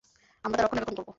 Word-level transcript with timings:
আমরা 0.43 0.55
তার 0.57 0.65
রক্ষণাবেক্ষণ 0.65 0.95
করব। 0.97 1.09